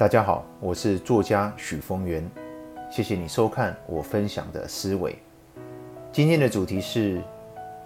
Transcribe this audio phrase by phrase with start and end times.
[0.00, 2.26] 大家好，我是作家许峰源，
[2.90, 5.14] 谢谢你收看我分享的思维。
[6.10, 7.20] 今天的主题是：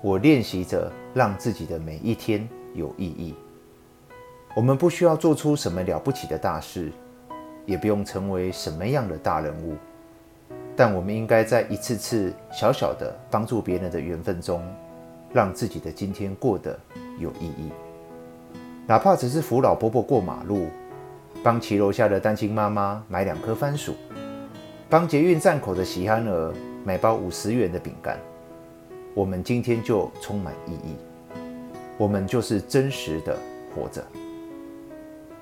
[0.00, 3.34] 我练习着让自己的每一天有意义。
[4.54, 6.92] 我们不需要做出什么了不起的大事，
[7.66, 9.74] 也不用成为什么样的大人物，
[10.76, 14.62] 但我们应该在一次次小小的帮助别人的缘分中，
[15.32, 16.78] 让自己的今天过得
[17.18, 17.72] 有意义。
[18.86, 20.68] 哪怕只是扶老婆婆过马路。
[21.44, 23.92] 帮骑楼下的单亲妈妈买两颗番薯，
[24.88, 28.18] 帮捷运站口的喜憨儿买包五十元的饼干，
[29.12, 30.96] 我们今天就充满意义。
[31.98, 33.36] 我们就是真实的
[33.74, 34.02] 活着。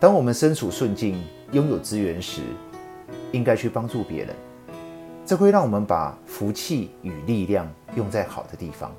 [0.00, 2.42] 当我们身处顺境、拥有资源时，
[3.30, 4.34] 应该去帮助别人，
[5.24, 8.92] 这会让我们把福气与力量用在好的地方，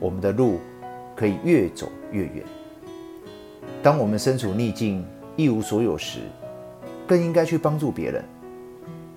[0.00, 0.60] 我们的路
[1.14, 2.42] 可以越走越远。
[3.82, 5.06] 当我们身处逆境，
[5.36, 6.20] 一无所有时，
[7.06, 8.24] 更应该去帮助别人。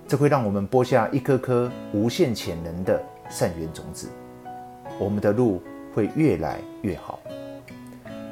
[0.07, 4.09] 这会让我们播下一颗颗无限潜能的善缘种子，
[4.99, 5.61] 我们的路
[5.93, 7.19] 会越来越好。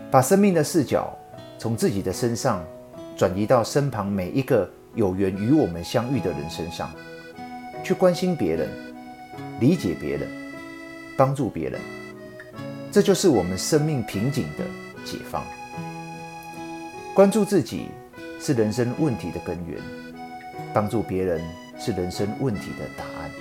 [0.10, 1.16] 把生命的视角
[1.58, 2.64] 从自己的身上
[3.16, 6.90] 转移到身旁每一个有缘与我们相遇的人身上，
[7.84, 8.70] 去关心别人、
[9.60, 10.28] 理解别人、
[11.16, 11.80] 帮助别人，
[12.92, 14.64] 这就是我们生命瓶颈的
[15.06, 15.44] 解放。
[17.18, 17.88] 关注自己
[18.40, 19.82] 是人生问题的根源，
[20.72, 21.42] 帮助别人
[21.76, 23.32] 是人生问题的答案，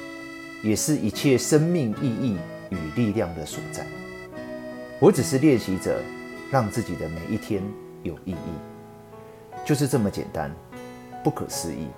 [0.62, 2.38] 也是一切生命意义
[2.70, 3.86] 与力量的所在。
[4.98, 6.00] 我只是练习者
[6.50, 7.62] 让自己的每一天
[8.02, 10.50] 有意义，就是这么简单，
[11.22, 11.88] 不可思议，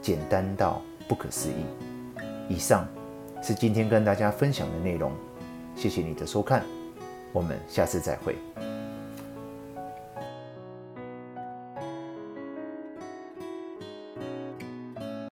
[0.00, 1.66] 简单到不可思议。
[2.48, 2.88] 以上
[3.42, 5.12] 是今天跟大家分享的内容，
[5.76, 6.64] 谢谢你的收看，
[7.30, 8.36] 我们下次再会。